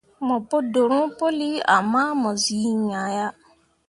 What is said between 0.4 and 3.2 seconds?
pu dorõo puli ama mo zii iŋya